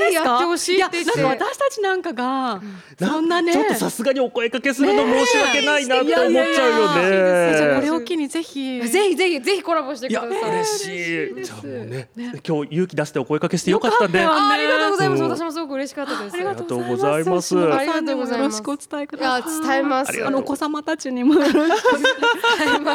[0.10, 1.20] ひやってほしいって言って。
[1.20, 2.62] いやなんか私たちなんかが
[3.00, 7.58] そんなねちょっとさすがにお声かけするの申し訳ないなって思っちゃうよね。
[7.58, 10.52] じゃあこれを機にぜひぜひぜひぜひコラボしていやください。
[10.52, 10.86] 嬉し
[11.32, 11.36] い。
[11.36, 14.22] ですじゃあもうね今日勇気出してお声かけしてよかったね。
[14.22, 15.24] よかったよあありがとうございます。
[15.24, 16.34] うん私もすごく嬉しかったです。
[16.36, 17.06] ありがとうごあざいます。
[17.12, 19.62] ざいますありがとうございますよろしくお伝えください。
[19.62, 20.26] 伝えます。
[20.26, 21.36] あのお子様たちにも。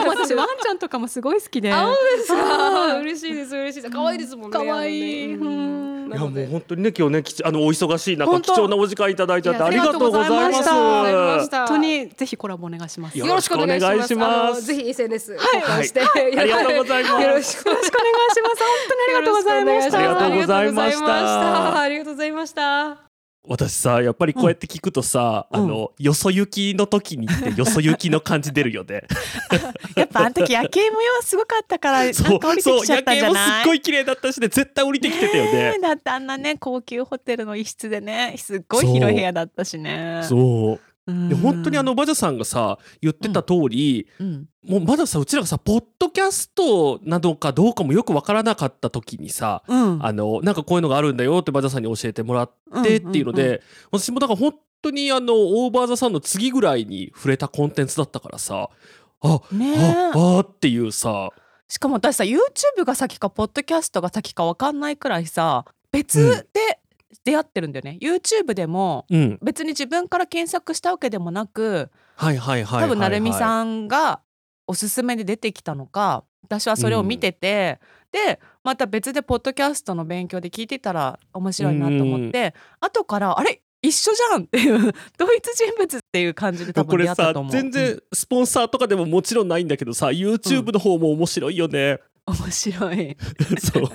[0.06, 1.72] 私ワンちゃんとかもすごい好きで。
[1.72, 2.98] あ、そうですか。
[2.98, 3.94] 嬉しいです嬉しいです。
[3.94, 4.58] 可愛いですもんね。
[4.58, 5.34] 可愛い。
[5.34, 10.68] うんいやもう本当にね今日ねきちあのお忙しい中貴重なお時間いただいちゃってありがとうございます。
[10.68, 13.18] 本当にぜひコラボお願いします。
[13.18, 14.62] よよろしくお願いします。
[14.62, 17.22] ぜひ SNS 交はい換して、ありがとうございます。
[17.24, 18.06] よろしくお願いします。
[18.06, 19.98] 本当にありがとうございました。
[19.98, 23.05] ありがとうございましたありがとうございました。
[23.48, 29.02] 私さやっぱりこうやって聞くとさ、うんあのよそ行きの時にってよそ行きの感じ出るよね。
[29.96, 35.78] やっぱあの時夜景模様すごかったから そうそう夜景もすっごい綺麗だったしね絶対降りてきてたよね。
[35.82, 40.20] だってあんなね高級ホテルの一室でねすっごい広い部屋だったしね。
[40.24, 44.48] そううんで本当にあのバジャさんがさ言ってた通り、うん。
[44.66, 50.04] もうまださうちらがさポッドキャストなどかどうかもよくわからなかった時にさ、うん。
[50.04, 52.50] あのなんかこういうのがあるんだよってバジャさんに教えてもらっ
[52.82, 58.68] てっていうので、私もだから本当にあのオーバーザさんの次ぐらいに触れたコンテンツだったからさ
[59.20, 60.12] あ、ねえ。
[60.14, 61.30] ああっていうさ。
[61.68, 66.78] しかも私さ YouTube が先かポッドキャストが先か分かんないくらいさ別で
[67.26, 69.38] 出会ってるんだよね、YouTube でもうん。
[69.42, 74.20] 別に自分から検索したわけでもなく多分成美さんが
[74.68, 77.80] おすすめで出てきたのか私はそれを見てて、
[78.12, 83.60] でまた別でポッドキャストの勉強で聞いてたら面白いなと思って、後からあれ？
[83.82, 87.32] 一緒じゃんっていう 同一人物っていう感じで多分出これさ。
[87.50, 93.16] 全然スポンサーとかでももちろんないんだけどさ YouTube の方も面白いよね、面白い。
[93.60, 93.84] そう。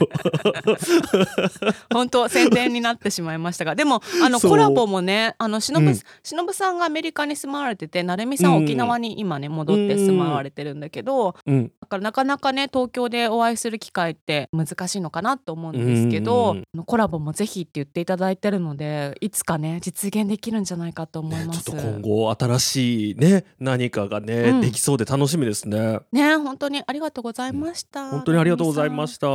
[1.91, 3.76] 本当宣伝になってしまいましたが。
[3.76, 6.00] でもあのコラボもねあの忍,、うん。
[6.24, 11.72] 忍さんがアメリカに住まわれてて成美さんは沖縄に今ね戻って住まわれてるんだけど、うん。
[11.82, 16.84] だからなかなかね東京でお会いする機会って難しいのかなと思うんですけど、うん。
[16.86, 21.63] コラボもぜひって言っていただいてるのでいつかね実現できるんじゃないかと思いね、ます。
[21.63, 24.62] ちょっと今後新しいね何かがね、うん。
[24.62, 26.00] できそうで楽しみですね。
[26.13, 28.20] ね本当にありがとうございました。
[28.21, 29.27] 本当にありがとうございました。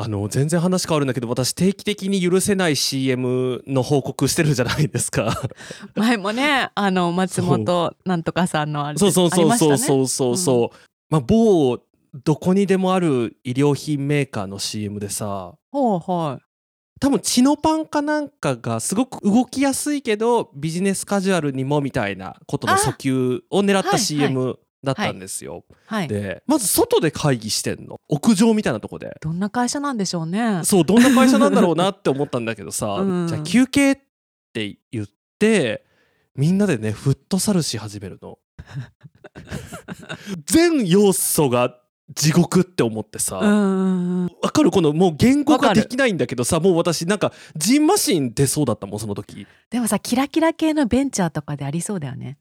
[0.00, 5.34] あの全然話変わるんだけど私定期的に許せない CM の報告してるじゃないですか。
[5.96, 10.36] 前もねあの松本なんとかさんのあれそうそうそうそううそうそう。
[10.36, 10.76] そう、
[11.10, 11.80] まあ某
[12.24, 15.54] どこにでもある医療品メーカーの CM でさ。
[15.72, 16.42] ほうはい
[17.00, 25.64] 多分チノパンかなんかがすごく動きやすいけどビジネスカジュアルにもみたいなことの訴求を狙ったはい CM だったんですよ。
[25.86, 26.08] はい。
[26.08, 27.96] でまず外で会議してんの。
[28.08, 29.16] 屋上みたいなとこで。
[29.20, 30.60] どんな会社なんでしょうね。
[30.64, 33.28] そうどんな会社なんだろうなって思ったんだけどさ、 うん。
[33.28, 33.98] じゃあ休憩っ
[34.52, 35.06] て言っ
[35.38, 35.84] て
[36.36, 38.38] みんなでねフットサルし始めるの。
[40.46, 41.76] 全要素が
[42.14, 44.70] 地獄って思ってさ、わかる？
[44.70, 49.46] このもう言語わかるができないんだけどさもう私なんかジンマシン出そうだったもんその時。
[49.70, 52.38] でもさキラキラ系のベンチャーとかでありそうだよね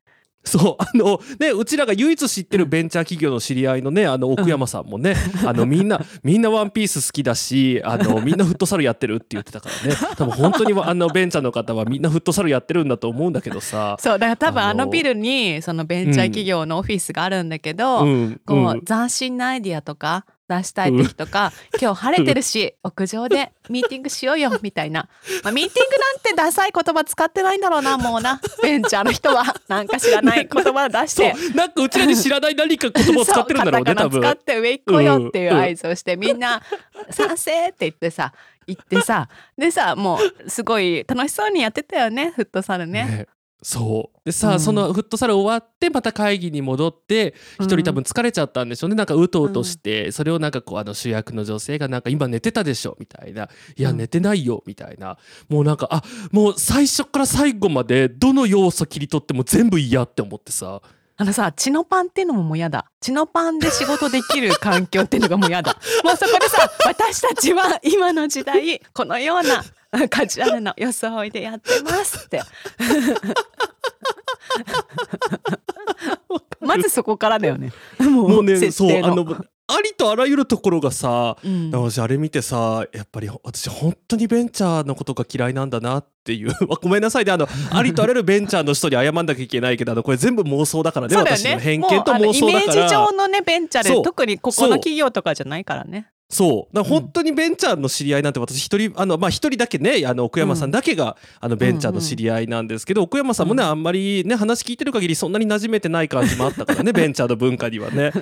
[0.47, 9.95] そうあのねうちらが唯一知ってるベンチャー企業の知り合いのねあの奥山さんもね、あのみんなみんなワンピース好きだしあの みんなフットサルやってるって言ってたからね。
[10.15, 13.97] 多分本当にあのベンチャーの方はみんなフットサルやってるんだと思うんだけどさ。
[13.99, 18.41] そうだから多分あのあのビルにそのベンチャー企業のオフィスがあるんだけど、うん。
[18.45, 18.81] こう、うん。
[18.81, 25.09] 斬新なアイディアとか出したい時とか、今日晴れてるし 屋上でミーティングしようよみたいな、
[25.43, 28.39] まあ、ミーティングなんてダサい言葉使ってないんだろうなもうな。
[28.63, 29.43] ベンチャーの人は。
[29.67, 31.35] なんか知らない言葉出して。
[31.53, 34.21] なんかうちらに知らない何か言葉を使ってるんだろうね多分。
[34.21, 36.61] 使って上行こうよっていう合図をして、みんな
[37.11, 38.33] 「賛成!」って言ってさ
[38.65, 39.29] 行ってさ。
[39.57, 43.03] でさもうすごい楽しそうにやってたよねフットサルね。
[43.05, 43.27] ね
[43.63, 44.19] そう。
[44.23, 44.59] でさ、うん。
[44.59, 48.95] そのフットサル終わってまた会議に戻って一人多分疲れちゃったんでしょうね。
[48.95, 55.17] なんかうとうとして、それをなんかこうあの主役の女性がなんか今寝てたでしょみたいな「いやうん寝てないよ」みたいな。
[55.49, 60.81] もうなんかあもう最初から最後までどの要素切り取っても全部嫌って思ってさ。
[61.19, 62.85] あのさ、チノパンっていうのももう嫌だ。
[63.01, 65.75] チノパンで仕事できる環境っていうのがもう嫌だ。
[66.03, 69.63] もうそこでさ、私たちは今の時代、このような
[70.09, 72.41] カジュアルな装いでやってますって。
[76.59, 77.71] まずそこからだよね。
[77.99, 79.25] も もうね設そうあの
[79.69, 81.71] ありとあらゆるところがさうん。
[81.71, 86.53] 私あれ見てさやっぱり私本当にベンチャーのことが嫌いなんだなっていう。
[86.81, 87.31] ごめんなさいね。
[87.31, 91.59] あのありとあらゆるベンチャーの人に謝んなきゃいけないけどあのこれ全部妄想だからねそうだよ私のね。
[91.59, 96.11] 偏見と妄想だかイメージら上のね、ベンチャーで、特にここの企業とかじゃないからね。
[96.29, 96.83] そう。
[96.83, 108.11] 本当にベンチャーの知り合いなんて私一人あのまあ一人だけねあの奥山さんだけが、あのベンチャーの知り合いなんですけど、奥山さんもね、あんまりね話聞いてる限りそんなに馴染めてない感じもあったからね ベンチャーの文化にはね。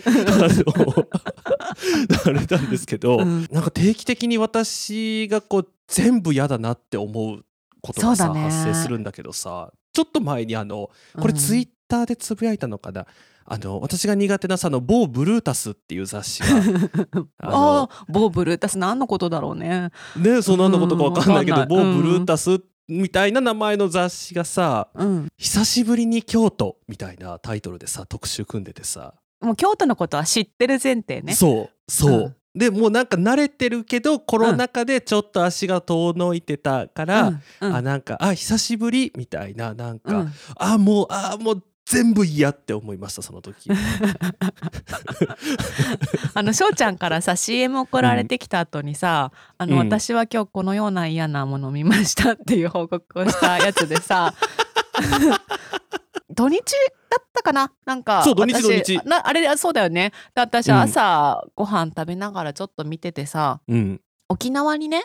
[2.26, 3.48] あれなんですけど、うん。
[3.52, 7.44] なんか定期的に私がこう全部嫌だなって思う
[7.82, 10.90] ことがさ、発生するんだけどさちょっと前にあの
[11.20, 11.40] これうん。
[11.40, 13.06] ツイッターでつぶやいたのかな、
[13.48, 16.48] あの私が苦手なさあの某ブルータスっていう雑誌が
[17.38, 19.92] あのああ、某ブルータス何のことだろうね。
[20.18, 25.28] ねそう何のことか分かんないけど、うんわかんない某ブルータスみたいな名前の雑誌がさうん。
[25.38, 31.36] 「久しぶりに京都」みたいなタイトルでさ特集組んでてさ、もう京都のことは知ってる前提ね。
[31.36, 43.70] そうそう、うんでもうなんか慣れてるけどコロナ禍でちょっと足が遠のいてたから、うんうんあなんかあ久しぶりみたいななんか、うんあもうあもう全部嫌って思いましたその時。
[46.34, 49.88] あの翔ちゃんからさ CM 送られてきた後にさ、あのうん。
[49.88, 54.34] 私は今日このような嫌なものを見ましたっていう報告をしたやつでさ
[56.34, 57.72] 土日だったかな？
[57.86, 59.00] なんかそう土日私土日。
[59.08, 60.12] なあれそうだよね。
[60.34, 60.78] で私うん。
[60.80, 64.02] 朝ご飯食べながらちょっと見ててさうん。
[64.28, 65.04] 沖縄にね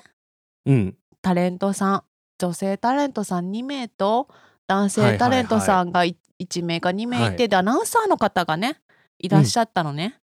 [0.64, 0.96] うん。
[1.20, 2.02] タレントさん
[2.38, 4.28] 女性タレントさん2名と
[4.66, 6.04] 男性タレントさんが
[6.40, 7.48] 1名か2名いて、はい。
[7.48, 8.81] でアナウンサーの方がね
[9.18, 10.18] いらっしゃったのね。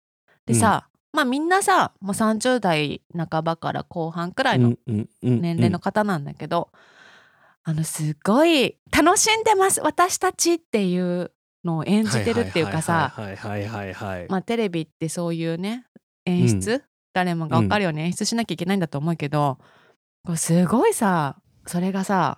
[0.45, 6.69] でさ、まあみんなさもう30代半ばから後半くらいの年年齢の方なんだけど、
[7.63, 11.31] あのすごい楽しんでます私たちっていう
[11.63, 13.13] のを演じてるっていうかさ。
[14.29, 15.85] まあテレビってそういうね
[16.25, 19.57] 演出、誰もが分かるように演出しなきゃいけないんだと思うけど、
[20.25, 22.37] こうすごいさそれがさ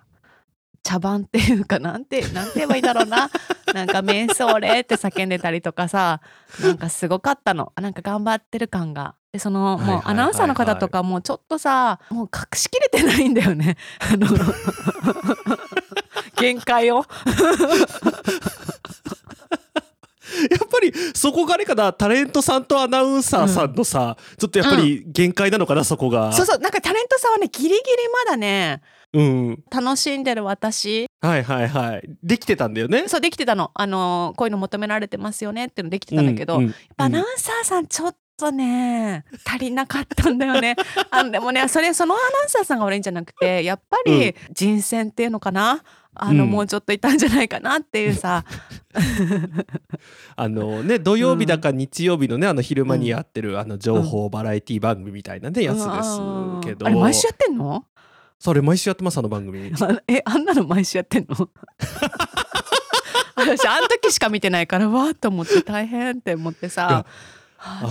[0.82, 3.30] 茶番っていうかなんて なんて言えばいいだろうな。
[3.72, 6.20] なんか「瞑想れ」って叫んでたりとかさ
[6.60, 7.72] なんかすごかったの。
[7.80, 9.14] なんか頑張ってる感が。
[9.32, 13.76] でそのもうアナウンサーの方とかもちょっとさもう隠しきれてないんだよね。
[14.00, 14.26] あの
[16.36, 17.04] 限界を。
[20.50, 21.92] やっぱりそこがあれかな。
[21.92, 26.32] タレントさんとアナウンサーさんのさ、ちょっとやっぱり限界なのかなそこが。
[26.32, 26.58] そうそう。
[26.58, 27.80] なんかタレントさんはねギリギリ
[28.26, 28.80] まだね
[29.12, 31.06] うん楽しんでる私。
[31.20, 32.08] はいはいはい。
[32.22, 33.08] できてたんだよね？
[33.08, 33.70] そうできてたの。
[33.74, 36.68] あのこういうの求められてますよねっていうのできてたんだけど、うんうん。
[36.68, 40.76] やっぱアナウンサーさんちょっとね足りなかったんだよね。
[41.10, 45.82] あのでもねそれそのアナウンサーさんが悪いんじゃなくてやっぱり人選っていうのかな？
[46.12, 48.44] あの、うんもうちょっといたんじゃないかなっていうさ。
[50.36, 55.86] あのね土曜日だか日曜日のねあの昼間にやってるあの情報バラエティ番組みたいなねやつです
[56.62, 56.86] けど。
[56.86, 57.84] あれ毎週やってんの？
[58.40, 59.70] それ毎週やってますあの番組。
[59.80, 61.36] あえあんなの毎週やってんの？
[63.36, 67.04] 私あの時しか見てないからわーっと思って大変って思ってさ、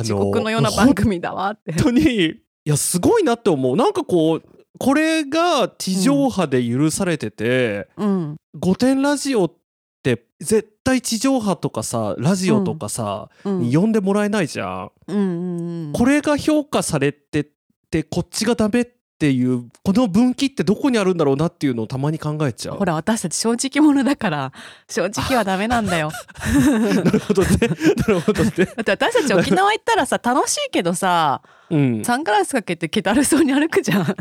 [0.04, 1.72] 地獄のような番組だわって。
[1.74, 3.76] 本当にいやすごいなって思う。
[3.76, 4.44] なんかこう
[4.80, 9.54] これが地上波で許されててうん「御殿ラジオ」っ
[10.02, 13.60] て絶対地上波とかさラジオとかさ、うん。
[13.62, 14.92] に呼んでもらえないじゃん。
[15.08, 15.94] うんうんうん。
[15.94, 17.48] これが評価されてっ
[17.92, 18.99] てこっちがダメって
[19.32, 22.78] いうこの分岐ってどこにあるんだろうなっていうのをたまに考えちゃう。
[22.78, 24.52] ほら私たち正直者だから
[24.88, 26.12] 正直はダメなんだよ
[27.04, 27.50] なるほどね。
[27.98, 28.52] なるほどね。
[28.78, 32.04] だって私たち沖縄行ったらさ楽しいけどさうん。
[32.04, 34.06] サングラスかけて気だるそうに歩くじゃん。
[34.06, 34.16] でも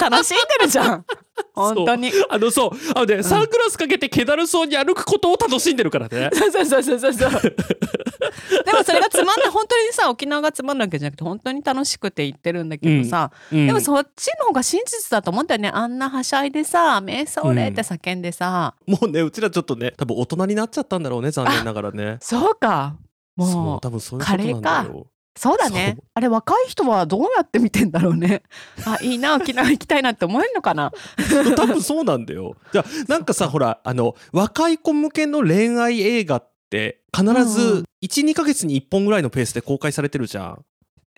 [0.00, 1.04] 楽しんでるじゃん。
[1.54, 2.12] 本当に。
[2.30, 2.70] あのそう。
[2.94, 6.30] あのね、サングラスかけて気だるそうに歩くことを楽しんでるからね。
[6.32, 7.30] そうそうそうそうそう。
[7.30, 7.56] そう
[8.64, 13.66] でもそれがつまんない本当にさ沖縄がつまんないわけじゃなくて本当に楽しくて行ってるんだけどさ、うん。
[13.66, 15.70] でもそっちの方が真実だと思ったよね。
[15.72, 22.18] あんなはしゃいでさ「瞑想れ」って叫んでさ、もうねうちらちょっとね多分大人になっちゃったんだろうね残念ながらね。
[22.22, 22.96] そうか。
[23.36, 25.06] もう多分そういうことなんだよ。
[25.36, 25.98] そうだね。
[26.14, 28.42] あれ若い人はどうやって見てんだろうね。
[28.86, 30.92] あいいな沖縄行きたいなって思えるのかな。
[31.56, 32.56] 多分そうなんだよ。
[32.72, 40.64] じゃあなんかさほらあの若い子向けの恋愛映画って必うんうずん12ヶ月に1本ぐらいのペースで公開されてるじゃん。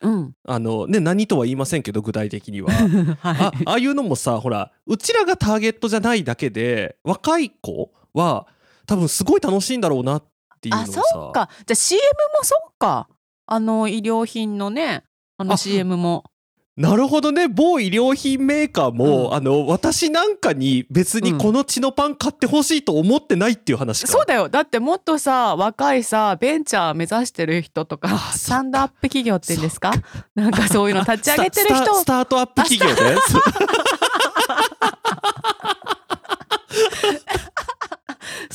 [0.03, 0.33] うん。
[0.45, 2.71] あのね何とは言いませんけど具体的には。
[3.23, 8.47] あはああいうのもさほらうちらがターゲットじゃないだけで若い子は
[8.87, 10.25] 多分すごい楽しいんだろうなっ
[10.61, 11.51] ていうのをあさそうか。
[11.67, 13.09] じゃあ CM もそうか
[13.47, 15.05] あの衣料品のね
[15.39, 16.25] あのあ CM も。
[16.77, 17.49] なるほどね。
[17.49, 19.35] 某衣料品メーカーも、うん。
[19.35, 24.51] あの私なんかに別にこの血のパン買ってほしいと思ってないっていう話か、そうだよ。
[24.51, 29.93] だってもっとさ若いさベンチャー目指してる人とかスタンドアップ企業って言うんですか？
[30.35, 31.77] なんかそういうの立ち上げてる人。
[31.77, 33.17] スタスタスタートアップ企業ね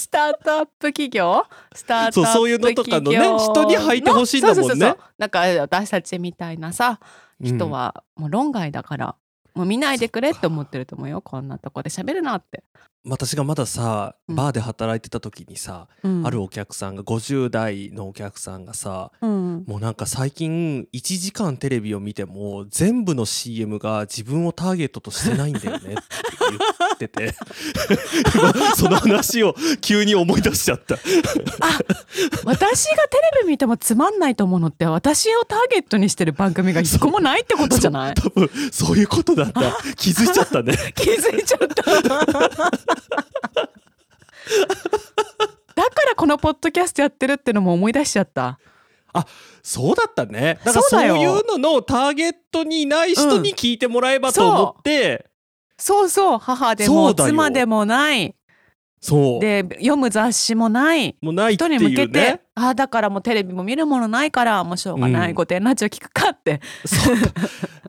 [0.01, 1.45] スタートアップ企業？
[1.73, 4.61] スタートアップそうそういうのとかのね企業人に履いてほしいんだもんね。
[4.61, 6.99] そうそうそうなんか私たちみたいなさ
[7.39, 9.15] 人はもう論外だから、
[9.53, 11.21] もう見ないでくれって思ってると思うよ。
[11.21, 12.63] こんなとこで喋るなって、
[13.03, 14.35] 私がまださうん。
[14.35, 16.25] バーで働いてた時にさ、うん。
[16.25, 25.95] あるお客さんが50代のお客さんがさうん、もうなんか最近1時間テレビを見ても全部の CM が自分をターゲットとしてないんだよねって
[26.49, 27.35] 言ってて
[28.77, 30.97] その話を急に思い出しちゃった。
[32.45, 38.13] 私がテレビ見てもつまんないと思うのって私をターゲットにしてる番組が一個もないってことじゃない？
[38.15, 39.61] 多分そういうことだった。
[39.97, 40.75] 気づいちゃったね。
[40.95, 42.90] 気づいちゃった
[45.75, 48.59] だからこのポッドキャストやってるってのも思い出しちゃった。
[49.63, 50.59] そうだったね。
[50.63, 55.29] だからそうういうののターゲットにいない人に聞いてもらえばと思って、
[55.77, 56.37] そうそう。
[56.37, 58.35] 母でも妻でもない。
[59.01, 59.39] そう。
[59.39, 61.17] で読む雑誌もない。
[61.21, 65.35] もうないっていう人に向けて、ねああだからもうテレビも見るものないからもうしょうがない、うん。
[65.35, 66.59] 御殿ラジオ聞くかって。
[66.85, 67.15] そう。
[67.15, 67.31] か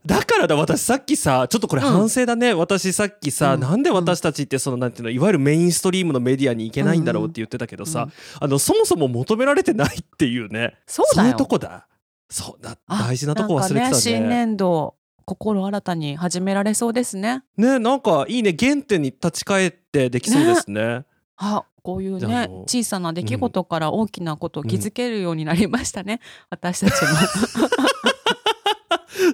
[0.06, 3.60] だからだ私さっきさちょっとこれ反省だね、私さっきさ、うん。
[3.60, 8.12] なんで私たちってそのなんていうのいわゆるメインストリームのメディアに行けないんだろうって言ってたけどさ、うん。
[8.40, 11.30] あのそもそも求められてないっていうねそうだよ。
[11.30, 11.88] いうとこだ。
[12.30, 13.90] そうだあ大事なとこ忘れてたね。
[13.90, 14.94] ね新年度
[15.24, 17.42] 心新たに始められそうですね。
[17.56, 18.54] ねなんかいいね。
[18.58, 21.04] 原点に立ち返ってできそうですね。
[21.36, 26.20] あこういうね小さな出来事から大きなことを気づけるようになりましたね、
[26.50, 27.08] 私たちも。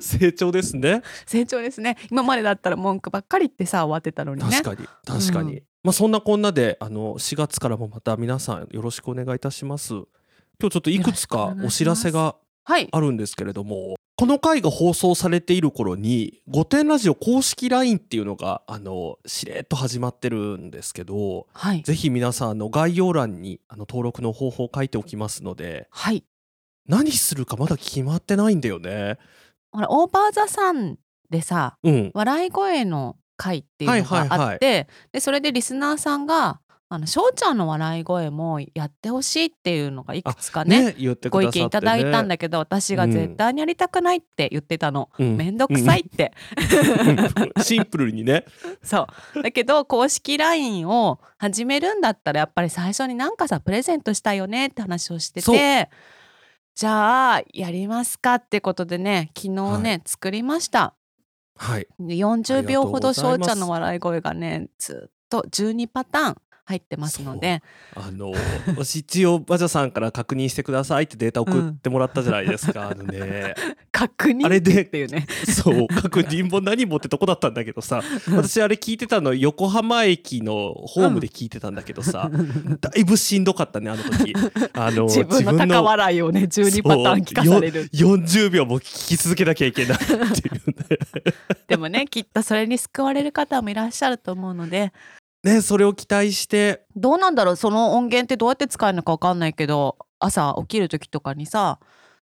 [0.01, 1.03] 成長ですね。
[1.27, 1.97] 成長ですね。
[2.11, 4.61] 今までだったら文句ばっかり言ってさ終わってたのにね。
[4.63, 9.95] 確かに確かに、うまあそんなこんなであの4月からもまた皆さんよろしくお願いいたします。
[9.95, 10.05] 今
[10.69, 12.89] 日ちょっといくつかお知らせがはい。
[12.91, 21.85] あるんですけれどもこの回が放送されている頃に「御殿ラジオ」公式 LINE っていうのがあのしれっと始まってるんですけどはい。
[21.85, 26.25] ぜひ皆さんあの概要欄にあの登録の方法を書いておきますのではい。
[26.89, 29.19] 何するかまだ決まってないんだよね。
[29.71, 30.99] ほらオーバーザさん
[31.31, 34.59] でさうん、笑い声の回っていうのがあって、はいはいはい。
[34.59, 34.89] で
[35.21, 36.61] それでリスナーさんが
[36.91, 45.37] あの翔ちゃんの笑い声もやってほしいっていうのがいくつかねね言ってくご意見いただいたんだけど私が絶対にやりたくないって言ってたの、うん。
[45.37, 46.33] めんどくさいって、
[47.57, 48.47] う んシンプルにね。
[48.83, 49.43] そう。
[49.43, 55.91] だけど公式 LINE を始めるんだったらやっぱり最初になんかさプレゼントしたいよねって話をしてて
[56.75, 60.95] じゃあやりますかってことでね昨日ね、は作りました。
[61.55, 61.87] はい。
[62.01, 66.37] で40秒ほど翔ちゃんの笑い声がねずっと12パターン
[66.69, 67.63] 入ってますので。
[67.95, 68.33] あの
[68.69, 73.55] 私一応バジャさんから確認してくださいってデータ送ってもらったじゃないですか、あのね。
[73.91, 74.45] 確認？
[74.45, 75.27] あれでっていうね。
[75.49, 75.89] そう。
[75.89, 82.31] 確認も何もってとこだったんだけどさ私あれ聞いてたの横浜駅のホームで聞いてたんだけどさ、
[82.81, 84.35] だいぶしんどかったねあの時。
[84.75, 87.89] あの自分の高笑いをね12パターン聞かされる。
[87.95, 90.99] そうよ40秒も聞き続けなきゃいけないっていうね。
[91.67, 94.93] でもねきっとそれに救われる方もいらっしゃると思うので
[95.49, 96.85] ねそれを期待して。
[96.97, 97.57] どうなんだろう？
[97.57, 101.79] その音源ってどうやって使えるのかわかんないけど朝起きる時とかにさ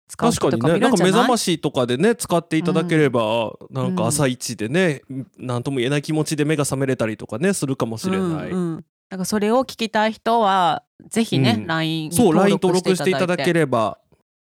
[0.08, 0.90] 使う人とか確かにね。
[0.90, 5.02] なんか目覚ましとかでね使っていただければ、なんか朝一でね
[5.38, 8.50] 何とも言えない気持ちで目が覚めれたりとかねするかもしれない。
[8.50, 8.86] うんうん。
[9.10, 11.68] だからそれを聞きたい人はぜひね、うん。
[11.68, 13.98] LINE にそう LINE 登登録していただけれれば。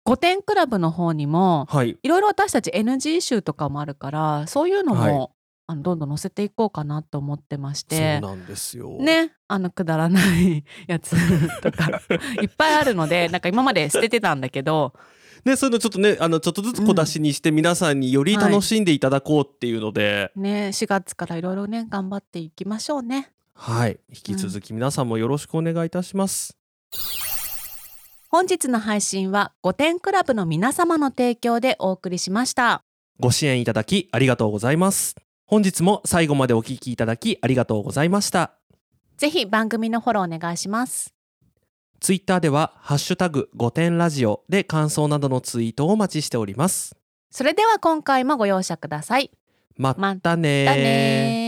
[0.07, 1.99] 5点クラブの方にもはい。
[2.03, 5.29] いろいろ私たち NG 集とかもあるからそういうのも、はい
[5.71, 8.97] あのどんどん載せていこうかなと思ってましそうてなんですよ。
[8.99, 11.14] ねあのくだらないやつ
[11.61, 12.01] とか
[12.41, 14.95] いっぱいあるのでなんか今まで捨ててたんだけど
[15.45, 23.31] ねそういうのちょっとねあのちょっとずつ小出しにして皆さんにより楽しんでいただこうっていうので、ね4月からいろいろね頑張っていきましょうね。
[23.53, 26.57] はい引き続き皆さんもよろしくお願いいたします。
[28.31, 32.83] 本日の配信は5点クラブの皆様の提供でお送りしました。
[33.21, 35.28] ご支援いただきありがとうございます。
[35.51, 38.53] 本日も最後までお聞きいただきありがとうございました。
[39.16, 41.14] ぜひ番組のフォローお願いします。
[42.01, 46.94] ツイッターではハッシュタグ5点ラジオで感想などのツイートをお待ちしております。
[47.30, 49.30] それでは今回もご容赦ください。
[49.78, 51.47] まったね